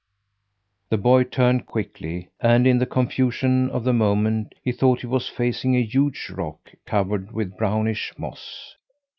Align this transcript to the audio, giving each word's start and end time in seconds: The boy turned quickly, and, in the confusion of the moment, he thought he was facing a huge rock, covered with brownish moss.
The 0.89 0.97
boy 0.97 1.25
turned 1.25 1.67
quickly, 1.67 2.29
and, 2.39 2.65
in 2.65 2.79
the 2.79 2.87
confusion 2.87 3.69
of 3.69 3.83
the 3.83 3.93
moment, 3.93 4.55
he 4.63 4.71
thought 4.71 5.01
he 5.01 5.05
was 5.05 5.29
facing 5.29 5.75
a 5.75 5.83
huge 5.83 6.31
rock, 6.31 6.71
covered 6.87 7.31
with 7.33 7.55
brownish 7.55 8.11
moss. 8.17 8.77